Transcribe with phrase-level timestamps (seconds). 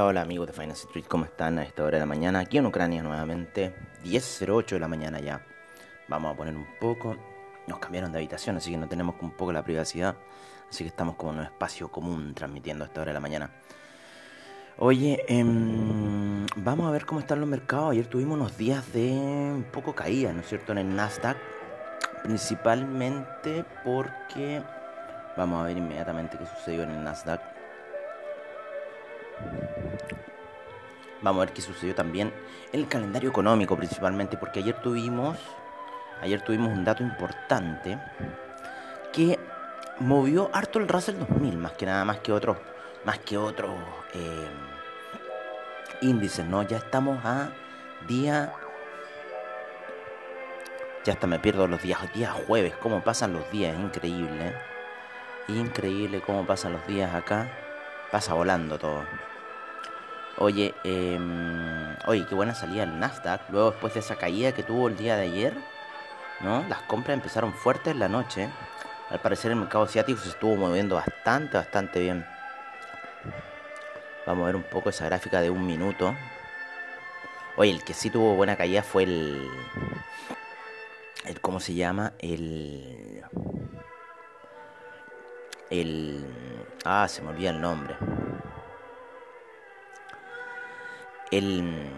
[0.00, 2.38] Hola, amigos de Finance Street, ¿cómo están a esta hora de la mañana?
[2.38, 5.44] Aquí en Ucrania nuevamente, 10.08 de la mañana ya.
[6.06, 7.16] Vamos a poner un poco,
[7.66, 10.14] nos cambiaron de habitación, así que no tenemos un poco la privacidad,
[10.70, 13.50] así que estamos como en un espacio común transmitiendo a esta hora de la mañana.
[14.76, 17.90] Oye, em, vamos a ver cómo están los mercados.
[17.90, 21.36] Ayer tuvimos unos días de un poco caída, ¿no es cierto?, en el Nasdaq,
[22.22, 24.62] principalmente porque...
[25.36, 27.57] Vamos a ver inmediatamente qué sucedió en el Nasdaq.
[31.20, 32.32] Vamos a ver qué sucedió también
[32.72, 35.36] en el calendario económico principalmente, porque ayer tuvimos,
[36.20, 37.98] ayer tuvimos un dato importante
[39.12, 39.38] que
[39.98, 42.56] movió harto el Russell 2000, más que nada, más que otros,
[43.04, 43.72] más que otros
[44.14, 44.48] eh,
[46.02, 46.62] índices, ¿no?
[46.62, 47.50] Ya estamos a
[48.06, 48.52] día,
[51.04, 54.54] ya hasta me pierdo los días, días jueves, cómo pasan los días, increíble, ¿eh?
[55.48, 57.50] increíble cómo pasan los días acá,
[58.10, 59.04] pasa volando todo.
[60.38, 61.18] Oye, eh,
[62.06, 63.50] oye, qué buena salida el Nasdaq.
[63.50, 65.54] Luego, después de esa caída que tuvo el día de ayer,
[66.40, 66.64] ¿no?
[66.68, 68.48] Las compras empezaron fuertes en la noche.
[69.10, 72.24] Al parecer, el mercado asiático se estuvo moviendo bastante, bastante bien.
[74.26, 76.14] Vamos a ver un poco esa gráfica de un minuto.
[77.56, 79.50] Oye, el que sí tuvo buena caída fue el.
[81.24, 82.12] el ¿Cómo se llama?
[82.20, 83.24] El.
[85.70, 86.24] El.
[86.84, 87.96] Ah, se me olvida el nombre
[91.30, 91.90] el.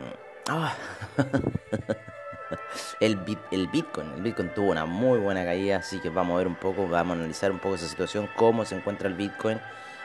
[0.48, 0.74] Ah,
[3.00, 3.18] el,
[3.50, 4.12] el Bitcoin.
[4.14, 7.16] El Bitcoin tuvo una muy buena caída, así que vamos a ver un poco, vamos
[7.16, 9.60] a analizar un poco esa situación, cómo se encuentra el Bitcoin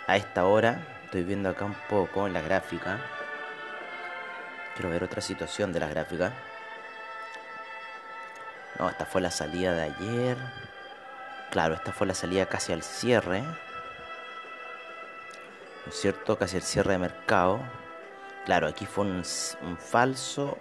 [0.08, 0.88] a esta hora.
[1.06, 3.00] Estoy viendo acá un poco en la gráfica.
[4.76, 6.34] Quiero ver otra situación de la gráfica.
[8.78, 10.38] No, esta fue la salida de ayer.
[11.52, 13.44] Claro, esta fue la salida casi al cierre.
[15.86, 16.38] ¿No es cierto?
[16.38, 17.60] Casi al cierre de mercado.
[18.46, 19.24] Claro, aquí fue un,
[19.78, 20.58] falso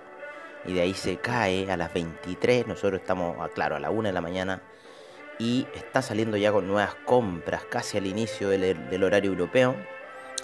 [0.67, 2.67] y de ahí se cae a las 23.
[2.67, 4.63] Nosotros estamos, claro, a la 1 de la mañana
[5.39, 9.75] y está saliendo ya con nuevas compras casi al inicio del, horario europeo.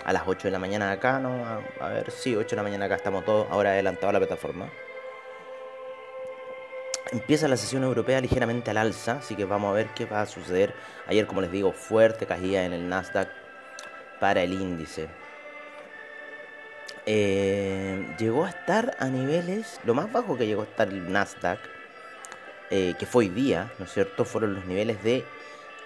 [0.05, 1.45] A las 8 de la mañana acá, ¿no?
[1.79, 4.71] A, ver, sí, 8 de la mañana acá estamos todos, ahora adelantado la plataforma.
[7.13, 10.27] Empieza la sesión europea ligeramente al alza, así que vamos a ver qué va a
[10.27, 10.75] suceder.
[11.07, 13.40] Ayer, como les digo, fuerte caída en el Nasdaq
[14.21, 15.09] para el índice.
[17.07, 21.59] Eh, llegó a estar a niveles, lo más bajo que llegó a estar el Nasdaq,
[22.71, 24.25] eh, que fue hoy día, ¿no es cierto?
[24.25, 25.25] Fueron los niveles de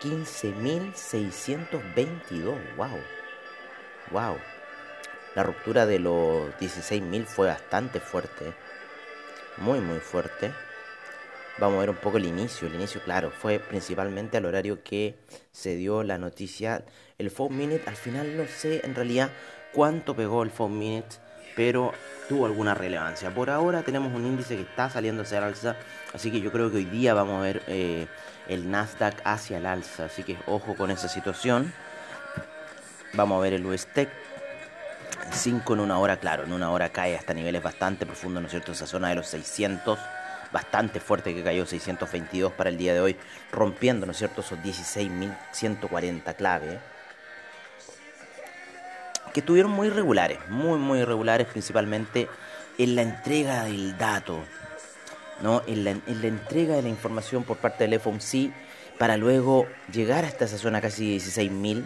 [0.02, 2.58] 15.622.
[2.76, 3.00] ¡Wow!
[4.10, 4.36] ¡Wow!
[5.34, 8.52] La ruptura de los 16.000 fue bastante fuerte.
[9.56, 10.52] Muy, muy fuerte.
[11.58, 12.66] Vamos a ver un poco el inicio.
[12.66, 15.16] El inicio, claro, fue principalmente al horario que
[15.52, 16.84] se dio la noticia.
[17.16, 19.30] El 4 Minute, al final no sé en realidad
[19.72, 21.16] cuánto pegó el 4 Minute,
[21.54, 21.92] pero
[22.28, 23.32] tuvo alguna relevancia.
[23.32, 25.76] Por ahora tenemos un índice que está saliendo hacia el alza,
[26.12, 28.08] así que yo creo que hoy día vamos a ver eh,
[28.48, 31.72] el Nasdaq hacia el alza, así que ojo con esa situación.
[33.12, 34.08] Vamos a ver el US Tech.
[35.30, 38.50] 5 en una hora, claro, en una hora cae hasta niveles bastante profundos, ¿no es
[38.50, 38.72] cierto?
[38.72, 39.98] Esa zona de los 600
[40.54, 43.16] bastante fuerte que cayó 622 para el día de hoy,
[43.50, 46.78] rompiendo, ¿no es cierto?, esos 16.140 clave,
[49.32, 52.28] que estuvieron muy irregulares, muy, muy irregulares, principalmente
[52.78, 54.44] en la entrega del dato,
[55.42, 55.62] ¿no?
[55.66, 58.52] En la, en la entrega de la información por parte del FOMC
[58.96, 61.82] para luego llegar hasta esa zona casi 16.000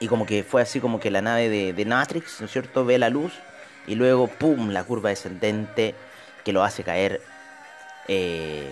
[0.00, 2.84] y como que fue así como que la nave de, de Matrix, ¿no es cierto?,
[2.84, 3.32] ve la luz
[3.86, 5.94] y luego, ¡pum!, la curva descendente
[6.46, 7.20] que lo hace caer
[8.06, 8.70] eh,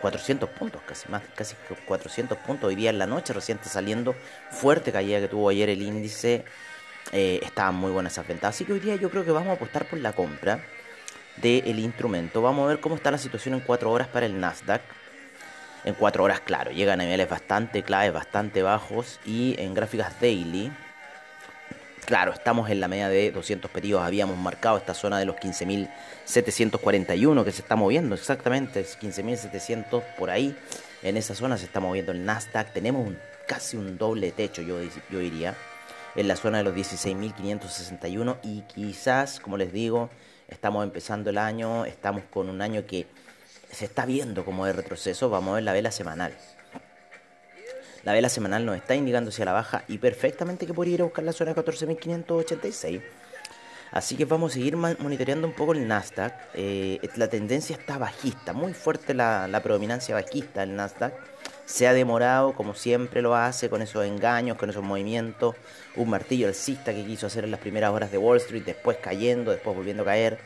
[0.00, 2.68] 400 puntos, casi más, casi 400 puntos.
[2.68, 4.14] Hoy día en la noche, recién saliendo,
[4.52, 6.44] fuerte caída que tuvo ayer el índice.
[7.10, 8.54] Eh, estaban muy buenas esas ventas.
[8.54, 10.60] Así que hoy día yo creo que vamos a apostar por la compra
[11.38, 12.40] del instrumento.
[12.40, 14.82] Vamos a ver cómo está la situación en 4 horas para el Nasdaq.
[15.84, 19.18] En 4 horas, claro, llega a niveles bastante claves, bastante bajos.
[19.24, 20.70] Y en gráficas daily,
[22.06, 24.00] Claro, estamos en la media de 200 pedidos.
[24.00, 28.80] Habíamos marcado esta zona de los 15.741 que se está moviendo exactamente.
[28.80, 30.56] 15.700 por ahí.
[31.02, 32.72] En esa zona se está moviendo el Nasdaq.
[32.72, 33.12] Tenemos
[33.48, 34.78] casi un doble techo, yo,
[35.10, 35.56] yo diría.
[36.14, 38.36] En la zona de los 16.561.
[38.44, 40.08] Y quizás, como les digo,
[40.46, 41.86] estamos empezando el año.
[41.86, 43.08] Estamos con un año que
[43.72, 45.28] se está viendo como de retroceso.
[45.28, 46.36] Vamos a ver la vela semanal.
[48.06, 51.04] La vela semanal nos está indicando hacia la baja y perfectamente que podría ir a
[51.06, 53.02] buscar la zona 14.586.
[53.90, 56.32] Así que vamos a seguir monitoreando un poco el Nasdaq.
[56.54, 61.14] Eh, la tendencia está bajista, muy fuerte la, predominancia bajista del Nasdaq.
[61.64, 65.56] Se ha demorado, como siempre lo hace, con esos engaños, con esos movimientos.
[65.96, 69.50] Un martillo alcista que quiso hacer en las primeras horas de Wall Street, después cayendo,
[69.50, 70.38] después volviendo a caer.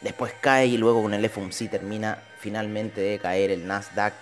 [0.00, 4.14] Después cae y luego con el FOMC termina finalmente de caer el Nasdaq,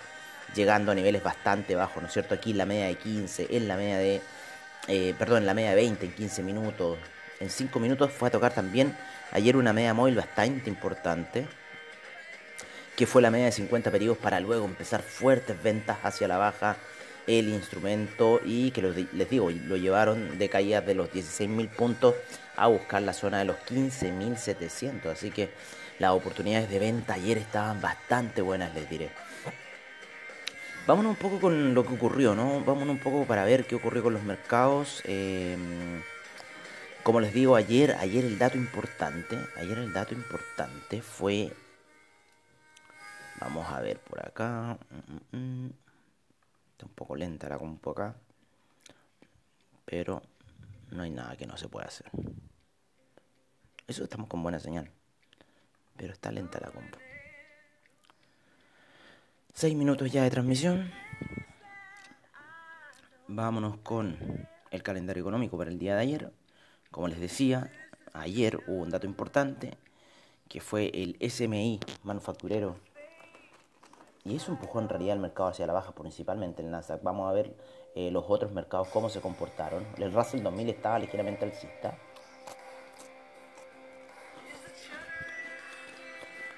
[0.55, 2.33] llegando a niveles bastante bajos, ¿no es cierto?
[2.35, 4.21] Aquí en la media de 15, en la media de,
[4.87, 6.97] eh, perdón, en la media de 20 en 15 minutos.
[7.39, 8.95] En 5 minutos fue a tocar también
[9.31, 11.45] ayer una media móvil bastante importante
[12.95, 16.77] que fue la media de 50 periodos para luego empezar fuertes ventas hacia la baja
[17.27, 22.15] el instrumento y que les digo, lo llevaron de caídas de los 16.000 puntos
[22.55, 25.11] a buscar la zona de los 15.700.
[25.11, 25.51] Así que
[25.99, 29.11] las oportunidades de venta ayer estaban bastante buenas, les diré.
[30.87, 32.61] Vámonos un poco con lo que ocurrió, ¿no?
[32.63, 35.01] Vámonos un poco para ver qué ocurrió con los mercados.
[35.03, 36.01] Em,
[37.03, 41.51] como les digo, ayer, ayer el dato importante, ayer el dato importante fue
[43.39, 44.77] Vamos a ver por acá.
[44.89, 45.71] Mm, mm, mm.
[46.71, 48.15] Está un poco lenta la compu acá.
[49.85, 50.21] Pero
[50.91, 52.09] no hay nada que no se pueda hacer.
[53.87, 54.89] Eso estamos con buena señal.
[55.97, 56.97] Pero está lenta la compu.
[59.59, 60.91] Seis minutos ya de transmisión.
[63.27, 64.15] Vámonos con
[64.69, 66.31] el calendario económico para el día de ayer.
[66.91, 67.71] Como les decía,
[68.13, 69.75] ayer hubo un dato importante
[70.47, 72.75] que fue el SMI manufacturero
[74.23, 77.01] y eso empujó en realidad el mercado hacia la baja, principalmente el Nasdaq.
[77.01, 77.57] Vamos a ver
[77.95, 79.87] eh, los otros mercados cómo se comportaron.
[79.97, 81.97] El Russell 2000 estaba ligeramente alcista.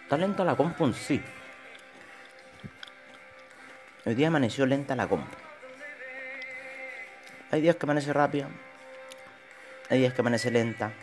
[0.04, 1.22] Está lenta la compu sí.
[4.10, 5.38] Hoy día amaneció lenta la compu.
[7.52, 8.48] Hay días que amanece rápida.
[9.88, 10.94] Hay días que amanece lenta.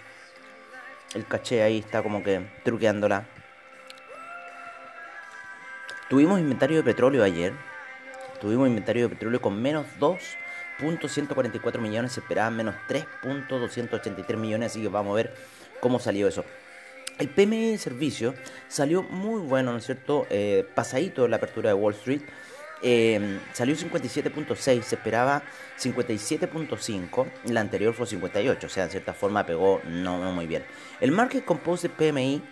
[1.14, 3.25] El caché ahí está como que truqueándola.
[6.11, 7.53] Tuvimos inventario de petróleo ayer.
[8.41, 12.11] Tuvimos inventario de petróleo con menos 2.144 millones.
[12.11, 14.73] Se esperaban menos 3.283 millones.
[14.73, 15.32] Así que vamos a ver
[15.79, 16.44] cómo salió eso.
[17.20, 18.35] El PMI de servicio
[18.67, 20.26] salió muy bueno, ¿no es cierto?
[20.29, 22.23] Eh, pasadito de la apertura de Wall Street.
[22.82, 25.43] Eh, salió 57.6, se esperaba
[25.78, 30.64] 57.5, la anterior fue 58, o sea, en cierta forma pegó no, no muy bien.
[31.00, 32.43] El Market Composite PMI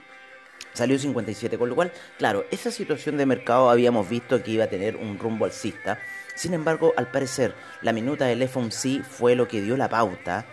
[0.75, 4.69] Salió 57, con lo cual, claro, esa situación de mercado habíamos visto que iba a
[4.69, 6.01] tener un rumbo alcista.
[6.35, 10.45] Sin embargo, al parecer, la minuta del FOMC fue lo que dio la pauta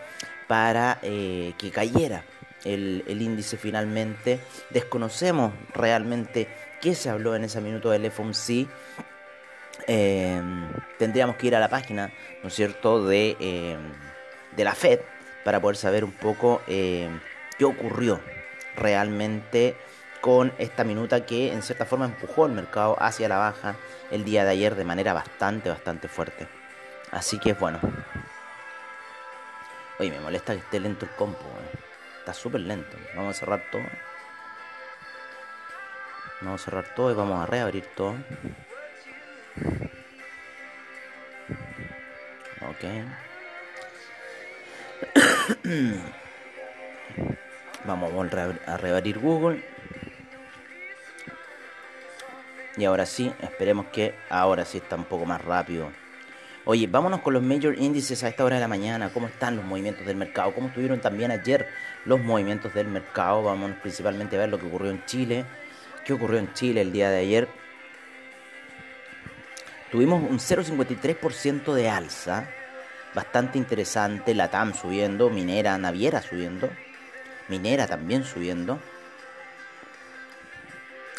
[0.46, 2.24] para eh, que cayera
[2.64, 4.38] el, índice finalmente.
[4.70, 6.46] Desconocemos realmente
[6.80, 8.68] qué se habló en esa minuta del FOMC.
[9.86, 12.12] Em, tendríamos que ir a la página,
[12.42, 13.92] ¿no es cierto?, de, em,
[14.56, 15.00] de la FED
[15.44, 17.20] para poder saber un poco em,
[17.58, 18.20] qué ocurrió
[18.76, 19.76] realmente
[20.20, 23.74] con esta minuta que en cierta forma empujó el mercado hacia la baja
[24.10, 26.46] el día de ayer de manera bastante, bastante fuerte.
[27.10, 27.80] Así que bueno.
[29.98, 31.44] Oye, me molesta que esté lento el compo.
[31.44, 31.78] Eh.
[32.20, 32.96] Está súper lento.
[33.16, 33.82] Vamos a cerrar todo.
[36.40, 38.14] Vamos a cerrar todo y vamos a reabrir todo.
[42.60, 42.84] Ok.
[47.84, 48.12] vamos
[48.66, 49.62] a reabrir Google.
[52.76, 55.90] Y ahora sí, esperemos que ahora sí está un poco más rápido.
[56.64, 59.10] Oye, vámonos con los major índices a esta hora de la mañana.
[59.12, 60.54] ¿Cómo están los movimientos del mercado?
[60.54, 61.66] ¿Cómo estuvieron también ayer
[62.04, 63.42] los movimientos del mercado?
[63.42, 65.44] Vamos principalmente a ver lo que ocurrió en Chile.
[66.04, 67.61] ¿Qué ocurrió en Chile el día de ayer?
[69.92, 72.48] Tuvimos un 0,53% de alza.
[73.14, 74.34] Bastante interesante.
[74.34, 75.28] La TAM subiendo.
[75.28, 76.70] Minera, Naviera subiendo.
[77.48, 78.80] Minera también subiendo.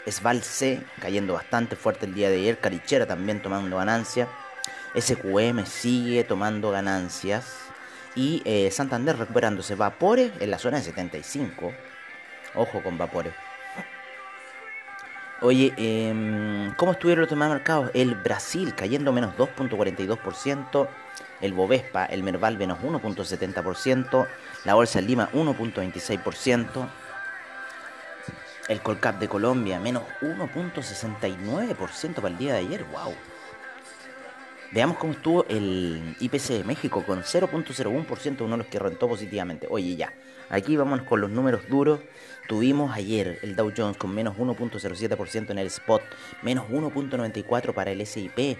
[0.07, 4.27] Sval C cayendo bastante fuerte el día de ayer, Carichera también tomando ganancias,
[4.99, 7.45] SQM sigue tomando ganancias
[8.15, 11.71] y eh, Santander recuperándose, Vapores en la zona de 75,
[12.55, 13.33] ojo con Vapores.
[15.43, 17.91] Oye, eh, ¿cómo estuvieron los demás mercados?
[17.93, 20.87] El Brasil cayendo menos 2.42%,
[21.41, 24.25] el Bovespa, el Merval menos 1.70%,
[24.63, 26.87] la Bolsa de Lima 1.26%,
[28.69, 32.85] el Colcap de Colombia, menos 1.69% para el día de ayer.
[32.85, 33.13] ¡Wow!
[34.73, 39.67] Veamos cómo estuvo el IPC de México con 0.01%, uno de los que rentó positivamente.
[39.69, 40.11] Oye, ya,
[40.49, 41.99] aquí vamos con los números duros.
[42.47, 46.01] Tuvimos ayer el Dow Jones con menos 1.07% en el spot,
[46.41, 48.57] menos 1.94% para el SIP,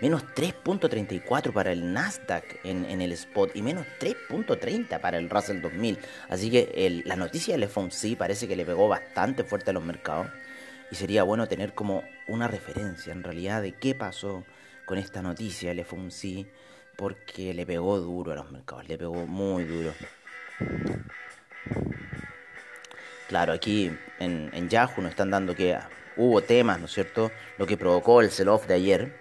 [0.00, 5.98] menos 3.34 para el Nasdaq en, el spot y menos 3.30 para el Russell 2000.
[6.28, 10.28] Así que la noticia del FOMC parece que le pegó bastante fuerte a los mercados.
[10.92, 14.44] y sería bueno tener como una referencia en realidad de qué pasó
[14.90, 16.48] con esta noticia el FOMC
[16.96, 19.92] porque le pegó duro a los mercados, le pegó muy duro.
[23.28, 25.78] Claro, aquí en, en Yahoo nos están dando que
[26.16, 27.30] hubo temas, ¿no es cierto?
[27.56, 29.16] Lo que provocó el sell-off de ayer.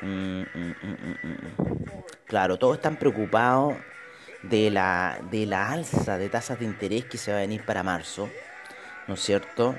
[0.00, 0.74] Mm, mm,
[1.22, 3.74] mm, claro, todos están preocupados
[4.48, 7.82] de la, de la alza de tasas de interés que se va a venir para
[7.82, 8.28] marzo,
[9.06, 9.74] ¿no es cierto?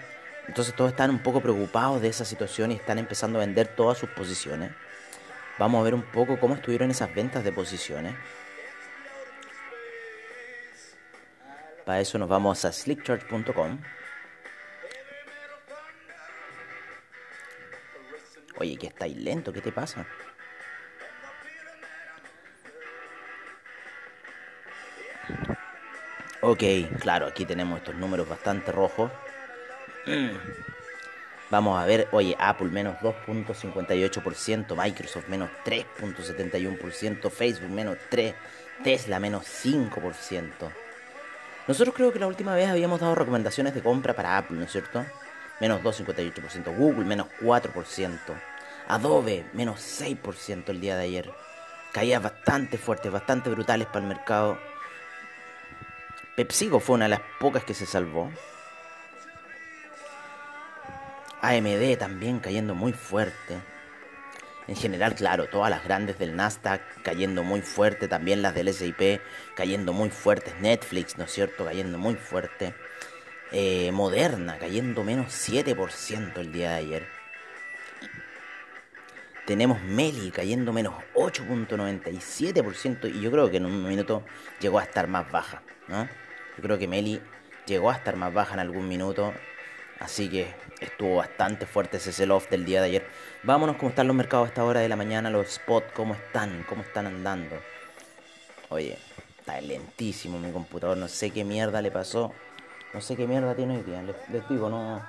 [0.47, 3.97] Entonces todos están un poco preocupados de esa situación y están empezando a vender todas
[3.97, 4.71] sus posiciones.
[5.57, 8.15] Vamos a ver un poco cómo estuvieron esas ventas de posiciones.
[11.85, 13.79] Para eso nos vamos a slickchurch.com.
[18.57, 20.07] Oye, que estáis lento, ¿qué te pasa?
[26.47, 26.61] Ok,
[26.99, 29.09] claro, aquí tenemos estos números bastante rojos.
[31.49, 38.35] Vamos a ver, oye, Apple menos 2.58%, Microsoft menos 3.71%, Facebook menos 3%,
[38.83, 40.51] Tesla menos 5%.
[41.67, 44.71] Nosotros creo que la última vez habíamos dado recomendaciones de compra para Apple, ¿no es
[44.71, 45.03] cierto?
[45.59, 48.19] Menos 2,58%, Google menos 4%,
[48.87, 51.31] Adobe menos 6% el día de ayer.
[51.91, 54.59] Caídas bastante fuertes, bastante brutales para el mercado.
[56.35, 58.29] PepsiCo fue una de las pocas que se salvó.
[61.41, 63.61] AMD también cayendo muy fuerte.
[64.67, 69.21] En general, claro, todas las grandes del Nasdaq cayendo muy fuerte, también las del SIP
[69.55, 72.73] cayendo muy fuertes, Netflix, ¿no es cierto?, cayendo muy fuerte.
[73.51, 77.14] Eh, Moderna cayendo menos 7% el día de ayer.
[79.45, 84.23] Tenemos Meli cayendo menos 8.97% y yo creo que en un minuto
[84.59, 86.05] llegó a estar más baja, ¿no?
[86.57, 87.21] Yo creo que Meli
[87.65, 89.33] llegó a estar más baja en algún minuto
[89.99, 93.07] Así que estuvo bastante fuerte ese sell-off del día de ayer.
[93.43, 96.65] Vámonos cómo están los mercados a esta hora de la mañana, los spots, cómo están,
[96.67, 97.55] cómo están andando.
[98.69, 98.97] Oye,
[99.39, 102.33] está lentísimo mi computador, no sé qué mierda le pasó.
[102.93, 104.03] No sé qué mierda tiene hoy día.
[104.03, 105.01] Les, digo, no.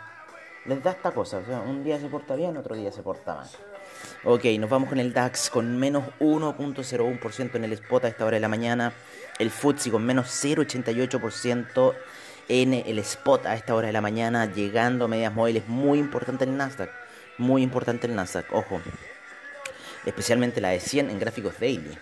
[0.67, 1.39] Les da esta cosa.
[1.39, 3.49] O sea, un día se porta bien, otro día se porta mal.
[4.25, 8.37] Ok, nos vamos con el DAX con menos 1.01% en el spot a esta hora
[8.37, 8.93] de la mañana.
[9.39, 11.95] El FTSE con menos 0.88%
[12.49, 15.69] en el spot a esta hora de la mañana, llegando a medias móviles.
[15.69, 16.91] Muy importante el Nasdaq.
[17.39, 18.81] Muy importante el Nasdaq, ojo.
[20.05, 21.97] Especialmente la de 100 en gráficos daily.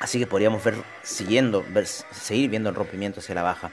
[0.00, 3.70] Así que podríamos ver, siguiendo, ver, seguir viendo el rompimiento hacia la baja.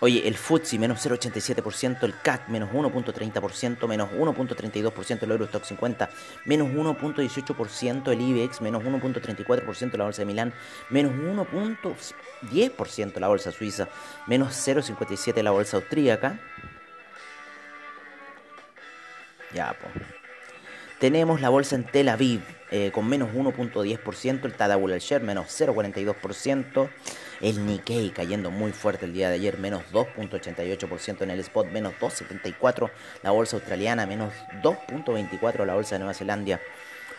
[0.00, 6.08] Oye, el FTSE menos 0,87%, el CAC menos 1.30%, menos 1.32% el Eurostock 50,
[6.44, 10.54] menos 1.18% el IBEX, menos 1.34% la bolsa de Milán,
[10.88, 13.88] menos 1.10% la bolsa suiza,
[14.28, 16.38] menos 0.57% la bolsa austríaca.
[19.52, 19.92] Ya, pues.
[21.00, 26.90] Tenemos la bolsa en Tel Aviv eh, con menos 1.10%, el Tadawul Share menos 0.42%,
[27.40, 31.94] el Nikkei cayendo muy fuerte el día de ayer, menos 2.88% en el spot, menos
[32.00, 32.90] 2.74%
[33.22, 36.60] la bolsa australiana, menos 2.24% la bolsa de Nueva Zelanda,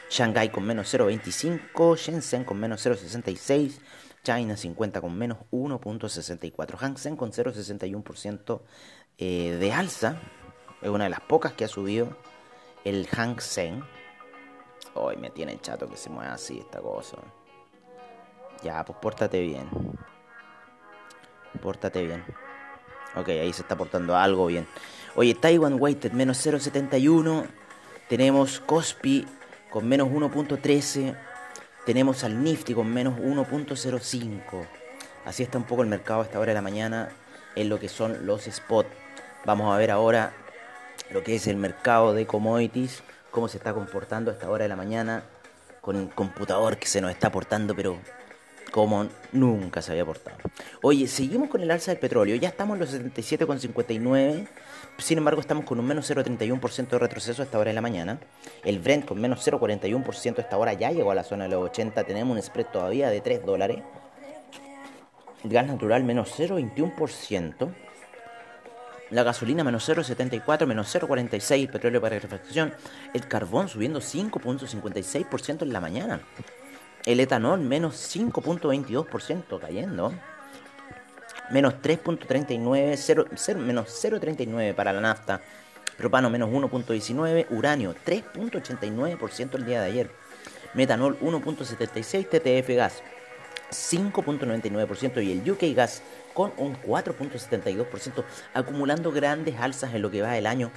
[0.09, 3.79] Shanghai con menos 0.25%, Shenzhen con menos 0.66%,
[4.23, 8.61] China 50 con menos 1.64%, Hang Seng con 0.61%
[9.17, 10.19] eh, de alza,
[10.81, 12.17] es una de las pocas que ha subido
[12.83, 13.83] el Hang Seng.
[14.95, 17.17] Hoy me tiene chato que se mueva así esta cosa.
[18.63, 19.69] Ya, pues pórtate bien.
[21.61, 22.23] Pórtate bien.
[23.15, 24.67] Ok, ahí se está portando algo bien.
[25.15, 27.45] Oye, Taiwan Weighted menos 0.71.
[28.07, 29.25] Tenemos Cospi
[29.69, 31.15] con menos 1.13.
[31.85, 34.67] Tenemos al Nifty con menos 1.05.
[35.25, 37.09] Así está un poco el mercado a esta hora de la mañana
[37.55, 38.89] en lo que son los spots.
[39.45, 40.33] Vamos a ver ahora
[41.11, 44.69] lo que es el mercado de commodities, cómo se está comportando a esta hora de
[44.69, 45.23] la mañana
[45.81, 47.97] con el computador que se nos está portando, pero
[48.71, 50.37] como nunca se había portado.
[50.81, 54.47] Oye, seguimos con el alza del petróleo, ya estamos en los 77,59,
[54.97, 58.19] sin embargo estamos con un menos 0,31% de retroceso a esta hora de la mañana.
[58.63, 61.69] El Brent con menos 0,41% a esta hora ya llegó a la zona de los
[61.69, 63.79] 80, tenemos un spread todavía de 3 dólares.
[65.43, 67.73] El gas natural menos 0,21%.
[69.09, 72.73] La gasolina menos 0,74, menos 0,46, el petróleo para refrigeración.
[73.13, 76.21] El carbón subiendo 5,56% en la mañana.
[77.05, 80.13] El etanol menos 5.22% cayendo.
[81.51, 85.41] Menos 3.39, menos 0.39 para la nafta.
[85.97, 87.47] Propano menos 1.19.
[87.49, 90.11] Uranio 3.89% el día de ayer.
[90.73, 93.03] metanol 1.76, TTF gas
[93.71, 96.01] 5.99% y el UK gas
[96.33, 100.71] con un 4.72%, acumulando grandes alzas en lo que va del año.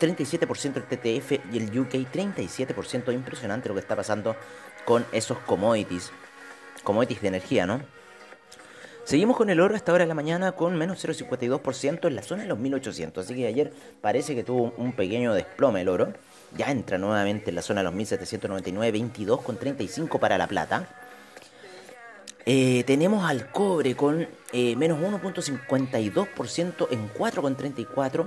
[0.00, 3.12] 37% el TTF y el UK 37%.
[3.12, 4.36] Impresionante lo que está pasando
[4.84, 6.12] con esos commodities.
[6.82, 7.80] Commodities de energía, ¿no?
[9.04, 12.42] Seguimos con el oro hasta ahora de la mañana con menos 0,52% en la zona
[12.44, 13.24] de los 1800.
[13.24, 16.14] Así que ayer parece que tuvo un pequeño desplome el oro.
[16.56, 20.88] Ya entra nuevamente en la zona de los 1799, 22,35 para la plata.
[22.46, 28.26] Eh, tenemos al cobre con eh, menos 1.52% en 4.34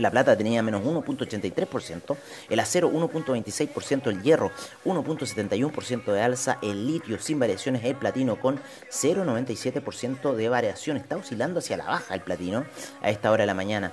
[0.00, 2.16] la plata tenía menos 1.83%,
[2.48, 4.50] el acero 1.26%, el hierro
[4.84, 10.96] 1.71% de alza, el litio sin variaciones, el platino con 0.97% de variación.
[10.96, 12.64] Está oscilando hacia la baja el platino
[13.02, 13.92] a esta hora de la mañana.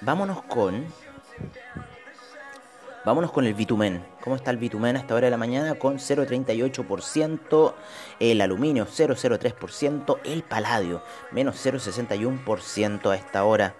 [0.00, 0.86] Vámonos con...
[3.02, 4.04] Vámonos con el bitumen.
[4.22, 5.76] ¿Cómo está el bitumen a esta hora de la mañana?
[5.76, 7.74] Con 0,38%,
[8.20, 13.74] el aluminio 0,03%, el paladio menos 0,61% a esta hora.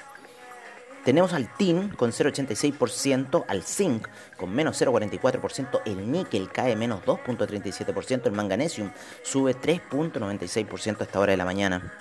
[1.04, 8.26] Tenemos al tin con 0,86%, al zinc con menos 0,44%, el níquel cae menos 2,37%,
[8.26, 8.90] el manganesium
[9.23, 11.95] sube 3,96% a esta hora de la mañana.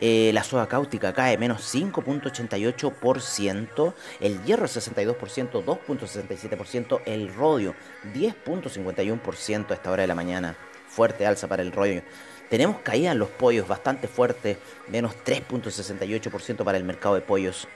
[0.00, 7.74] Eh, la soda cáustica cae menos 5.88%, el hierro 62%, 2.67%, el rodio
[8.14, 10.56] 10.51% a esta hora de la mañana.
[10.88, 12.02] Fuerte alza para el rodio.
[12.48, 14.56] Tenemos caída en los pollos bastante fuerte,
[14.88, 17.68] menos 3.68% para el mercado de pollos.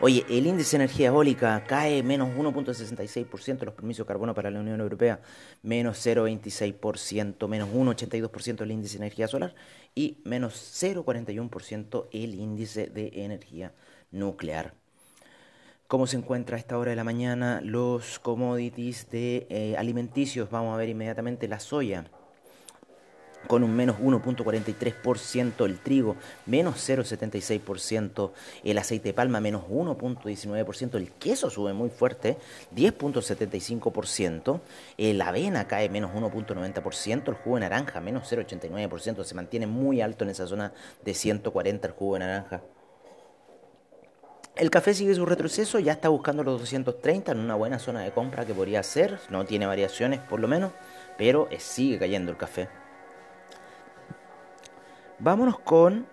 [0.00, 4.60] Oye, el índice de energía eólica cae menos 1.66% los permisos de carbono para la
[4.60, 5.20] Unión Europea,
[5.62, 9.54] menos 0.26%, menos 1.82% el índice de energía solar
[9.94, 13.72] y menos 0.41% el índice de energía
[14.10, 14.74] nuclear.
[15.86, 20.48] ¿Cómo se encuentra a esta hora de la mañana los commodities de eh, alimenticios?
[20.48, 22.04] Vamos a ver inmediatamente la soya
[23.46, 28.30] con un menos 1.43%, el trigo menos 0.76%,
[28.64, 32.36] el aceite de palma menos 1.19%, el queso sube muy fuerte,
[32.74, 34.60] 10.75%,
[34.98, 40.24] la avena cae menos 1.90%, el jugo de naranja menos 0.89%, se mantiene muy alto
[40.24, 40.72] en esa zona
[41.04, 42.62] de 140 el jugo de naranja.
[44.56, 48.10] El café sigue su retroceso, ya está buscando los 230 en una buena zona de
[48.10, 50.72] compra que podría ser, no tiene variaciones por lo menos,
[51.16, 52.68] pero sigue cayendo el café.
[55.22, 56.06] Vámonos con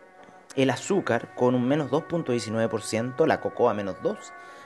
[0.58, 4.18] el azúcar con un menos 2.19%, la cocoa menos 2,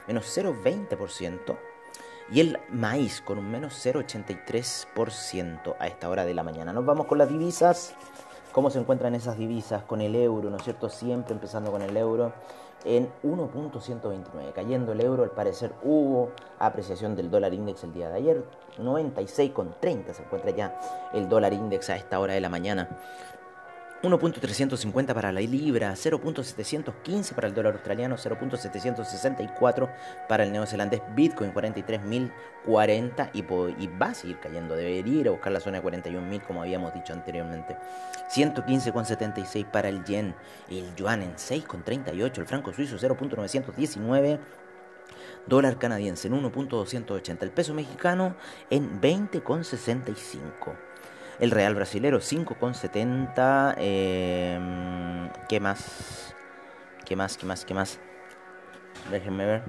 [0.08, 1.58] menos 0.20%
[2.32, 6.74] y el maíz con un menos 0.83% a esta hora de la mañana.
[6.74, 7.94] Nos vamos con las divisas.
[8.52, 10.90] ¿Cómo se encuentran esas divisas con el euro, no es cierto?
[10.90, 12.34] Siempre empezando con el euro
[12.84, 14.54] en 1.129.
[14.54, 18.44] Cayendo el euro, al parecer hubo apreciación del dólar index el día de ayer.
[18.80, 20.80] 96,30 se encuentra ya
[21.14, 22.90] el dólar index a esta hora de la mañana.
[24.04, 29.90] 1.350 para la libra, 0.715 para el dólar australiano, 0.764
[30.28, 35.60] para el neozelandés, Bitcoin 43.040 y, va a seguir cayendo, debería ir a buscar la
[35.60, 37.78] zona de 41.000 como habíamos dicho anteriormente.
[38.34, 40.36] 115.76 para el yen,
[40.70, 44.40] el yuan en 6.38, el franco suizo 0.919
[45.48, 48.36] dólar canadiense en 1.280, el peso mexicano
[48.70, 50.91] en 20.65
[51.42, 53.76] el Real Brasilero 5,70.
[53.78, 56.34] Eh, ¿Qué más?
[57.04, 57.36] ¿Qué más?
[57.36, 57.66] ¿Qué más?
[57.66, 58.00] ¿Qué más?
[59.10, 59.64] Déjenme ver.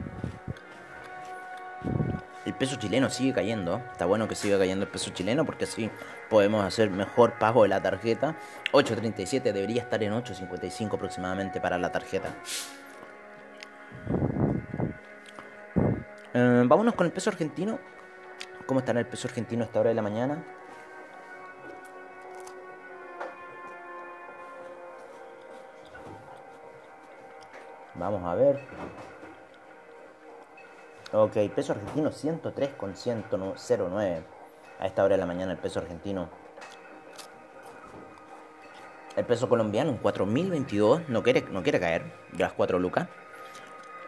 [2.45, 3.81] El peso chileno sigue cayendo.
[3.91, 5.91] Está bueno que siga cayendo el peso chileno porque así
[6.29, 8.37] podemos hacer mejor pago de la tarjeta.
[8.73, 12.35] 8.37 debería estar en 8.55 aproximadamente para la tarjeta.
[16.35, 17.79] Eh, vámonos con el peso argentino.
[18.67, 20.45] ¿Cómo está el peso argentino a esta hora de la mañana?
[28.03, 28.59] Vamos a ver.
[31.13, 34.23] Ok, peso argentino 103,109.
[34.81, 36.29] A esta hora de la mañana el peso argentino.
[39.15, 41.07] El peso colombiano en 4.022.
[41.07, 42.03] No quiere, no quiere caer.
[42.33, 43.07] De las 4 lucas.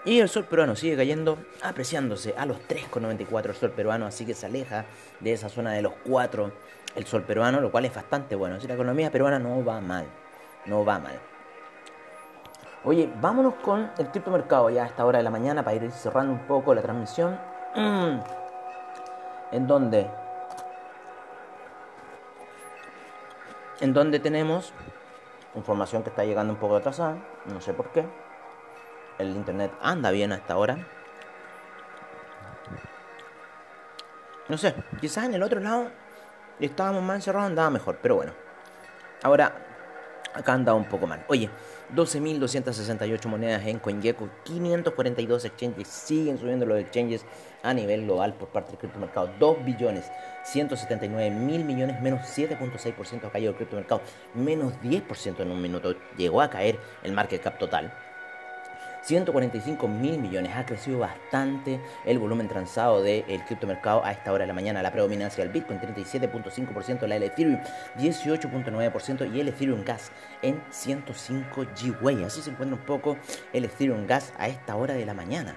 [0.04, 4.34] Y el sol peruano sigue cayendo, apreciándose a los 3,94 el sol peruano, así que
[4.34, 4.86] se aleja
[5.20, 6.50] de esa zona de los 4
[6.96, 8.60] el sol peruano, lo cual es bastante bueno.
[8.60, 10.06] Si la economía peruana no va mal,
[10.66, 11.20] no va mal.
[12.84, 16.34] Oye, vámonos con el criptomercado ya a esta hora de la mañana para ir cerrando
[16.34, 17.38] un poco la transmisión.
[17.74, 18.18] Mm.
[19.52, 20.10] En donde.
[23.80, 24.72] En donde tenemos
[25.54, 27.16] información que está llegando un poco atrasada,
[27.46, 28.04] no sé por qué.
[29.18, 30.78] El internet anda bien a esta hora.
[34.48, 35.88] no sé, quizás en el otro lado
[36.60, 38.32] estábamos más encerrados, andaba mejor, pero bueno.
[39.22, 39.52] Ahora,
[40.34, 41.24] acá andaba un poco mal.
[41.28, 41.48] Oye,
[41.94, 47.24] 12.268 monedas en CoinGecko, 542 exchanges, siguen subiendo los exchanges
[47.62, 49.30] a nivel global por parte del criptomercado.
[49.38, 50.10] 2 billones
[50.44, 54.02] 179 mil millones, menos 7.6% ha caído el criptomercado,
[54.34, 57.92] menos 10% en un minuto llegó a caer el market cap total.
[59.04, 60.52] 145 mil millones.
[60.56, 64.82] Ha crecido bastante el volumen transado del criptomercado a esta hora de la mañana.
[64.82, 67.60] La predominancia del Bitcoin 37.5%, la del Ethereum
[67.98, 70.10] 18.9% y el Ethereum Gas
[70.42, 72.24] en 105 GWay.
[72.24, 73.16] Así se encuentra un poco
[73.52, 75.54] el Ethereum Gas a esta hora de la mañana.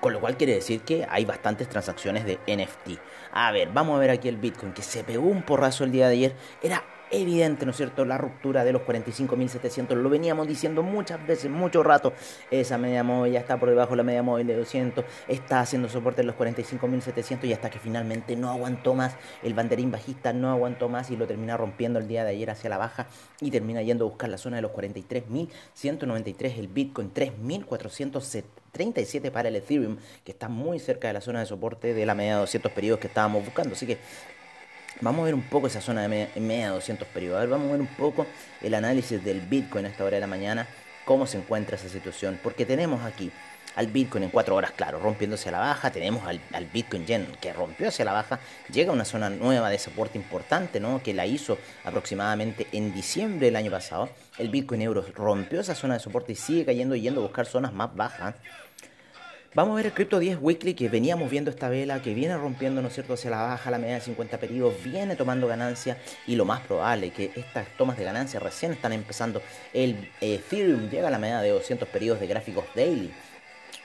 [0.00, 3.00] Con lo cual quiere decir que hay bastantes transacciones de NFT.
[3.32, 6.06] A ver, vamos a ver aquí el Bitcoin que se pegó un porrazo el día
[6.06, 6.36] de ayer.
[6.62, 9.94] Era evidente, ¿no es cierto?, la ruptura de los 45.700.
[9.94, 12.12] Lo veníamos diciendo muchas veces, mucho rato.
[12.50, 15.04] Esa media móvil ya está por debajo de la media móvil de 200.
[15.28, 19.16] Está haciendo soporte en los 45.700 y hasta que finalmente no aguantó más.
[19.42, 22.70] El banderín bajista no aguantó más y lo termina rompiendo el día de ayer hacia
[22.70, 23.06] la baja
[23.40, 26.58] y termina yendo a buscar la zona de los 43.193.
[26.58, 31.94] El Bitcoin 3.437 para el Ethereum, que está muy cerca de la zona de soporte
[31.94, 33.74] de la media de 200 periodos que estábamos buscando.
[33.74, 33.98] Así que
[35.00, 37.36] Vamos a ver un poco esa zona de media, 200 periodos.
[37.36, 38.26] A ver, vamos a ver un poco
[38.60, 40.66] el análisis del Bitcoin a esta hora de la mañana,
[41.04, 42.40] cómo se encuentra esa situación.
[42.42, 43.30] Porque tenemos aquí
[43.76, 45.92] al Bitcoin en 4 horas, claro, rompiéndose a la baja.
[45.92, 48.40] Tenemos al, Bitcoin Yen que rompió hacia la baja.
[48.72, 51.00] Llega a una zona nueva de soporte importante, ¿no?
[51.00, 54.08] Que la hizo aproximadamente en diciembre del año pasado.
[54.36, 57.72] El Bitcoin Euro rompió esa zona de soporte y sigue cayendo yendo a buscar zonas
[57.72, 58.34] más bajas.
[59.54, 62.82] Vamos a ver el Crypto 10 Weekly que veníamos viendo esta vela, que viene rompiendo,
[62.82, 66.36] ¿no es cierto?, hacia la baja, la media de 50 periodos, viene tomando ganancia y
[66.36, 69.40] lo más probable que estas tomas de ganancia recién están empezando.
[69.72, 73.10] El Ethereum llega a la media de 200 periodos de gráficos daily.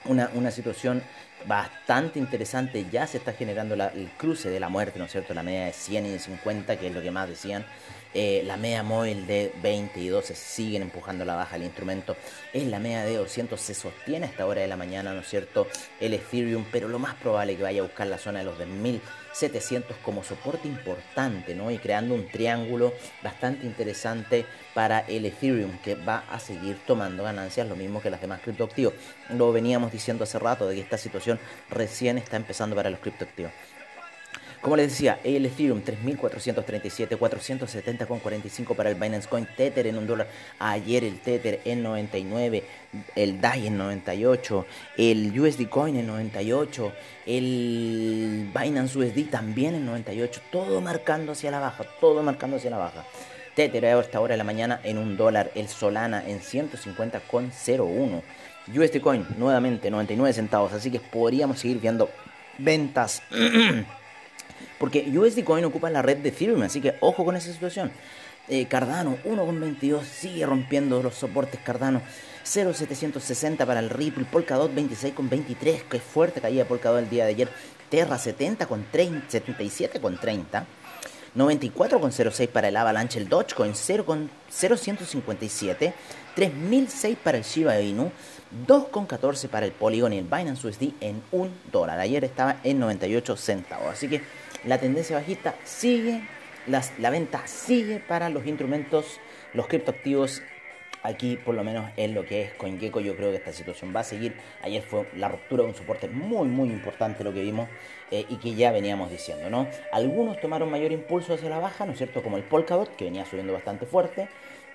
[0.03, 1.01] Una, una situación
[1.47, 5.43] bastante interesante, ya se está generando el cruce de la muerte, ¿no es cierto?, la
[5.43, 7.65] media de 100 y de 50, que es lo que más decían.
[8.13, 12.15] Eh, la media móvil de 20 y 12 siguen empujando la baja el instrumento.
[12.53, 15.27] En la media de 200 se sostiene a esta hora de la mañana, ¿no es
[15.27, 15.67] cierto?
[15.99, 18.57] El Ethereum, pero lo más probable es que vaya a buscar la zona de los
[18.59, 21.71] 10.700 como soporte importante, ¿no?
[21.71, 27.67] Y creando un triángulo bastante interesante para el Ethereum, que va a seguir tomando ganancias,
[27.67, 28.93] lo mismo que las demás criptoactivos.
[29.29, 33.51] Lo veníamos diciendo hace rato de que esta situación recién está empezando para los criptoactivos.
[34.63, 40.29] Como les decía, el Ethereum 3437, 470,45 para el Binance Coin, Tether en un dólar.
[40.57, 42.63] Ayer el Tether en 99,
[43.13, 44.65] el DAI en 98,
[44.97, 46.93] el USD Coin en 98,
[47.25, 50.41] el Binance USD también en 98.
[50.49, 53.03] Todo marcando hacia la baja, todo marcando hacia la baja.
[53.55, 58.21] Tether a esta hora de la mañana en un dólar, el Solana en 150,01.
[58.73, 62.09] USD Coin nuevamente 99 centavos, así que podríamos seguir viendo
[62.59, 63.21] ventas.
[64.83, 67.89] Porque USD Coin ocupa la red de Ethereum, así que ojo con esa situación.
[68.49, 71.61] Eh, Cardano 1,22 sigue rompiendo los soportes.
[71.61, 72.01] Cardano
[72.43, 77.47] 0,760 para el Ripple, Polkadot 26,23, que fuerte caía Polkadot el día de ayer,
[77.89, 80.65] Terra 70 con 77,30.
[81.33, 85.93] 94,06 para el Avalanche, el Dogecoin 0,0157,
[86.35, 88.11] 3006 para el Shiba Inu,
[88.67, 92.01] 2,14 para el Polygon y el Binance USD en 1 dólar.
[92.01, 96.21] Ayer estaba en 98 centavos, así que la tendencia bajista sigue,
[96.67, 99.19] la venta sigue para los instrumentos,
[99.53, 100.41] los criptoactivos.
[101.05, 103.99] Aquí, por lo menos en lo que es CoinGecko, yo creo que esta situación va
[103.99, 104.35] a seguir.
[104.61, 107.67] Ayer fue la ruptura de un soporte muy, muy importante lo que vimos
[108.09, 109.67] eh, y que ya veníamos diciendo, ¿no?
[109.91, 112.23] Algunos tomaron mayor impulso hacia la baja, ¿no es cierto?
[112.23, 114.29] Como el Polkadot, que venía subiendo bastante fuerte.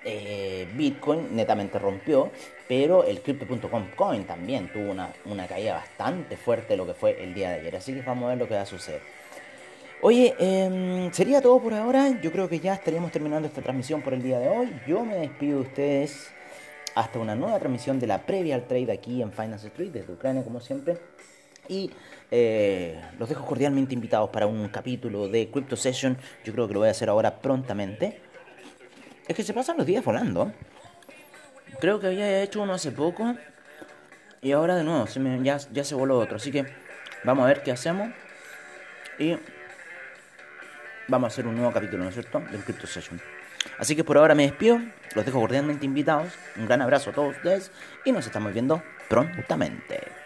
[0.05, 2.29] Eh, Bitcoin netamente rompió,
[2.67, 7.33] pero el Crypto.com Coin también tuvo una, una caída bastante fuerte lo que fue el
[7.33, 7.75] día de ayer.
[7.75, 9.01] Así que vamos a ver lo que va a suceder.
[10.01, 12.21] Oye, em, sería todo por ahora.
[12.21, 14.73] Yo creo que ya estaríamos terminando esta transmisión por el día de hoy.
[14.87, 16.31] Yo me despido de ustedes
[16.95, 20.41] hasta una nueva transmisión de la previa al trade aquí en Finance Street, desde Ucrania,
[20.45, 20.99] como siempre.
[21.67, 21.91] Y
[22.31, 26.17] eh, los dejo cordialmente invitados para un capítulo de Crypto Session.
[26.45, 28.21] Yo creo que lo voy a hacer ahora prontamente.
[29.27, 30.53] Es que se pasan los días volando.
[31.81, 33.35] Creo que había hecho uno hace poco.
[34.41, 35.05] Y ahora de nuevo,
[35.43, 36.37] ya se voló otro.
[36.37, 36.65] Así que
[37.25, 38.09] vamos a ver qué hacemos.
[39.19, 39.35] Y
[41.09, 43.19] vamos a hacer un nuevo capítulo, ¿no es cierto?, del Crypto Session.
[43.77, 44.79] Así que por ahora me despido,
[45.15, 47.71] los dejo cordialmente invitados, un gran abrazo a todos ustedes
[48.05, 50.18] y nos estamos viendo prontamente.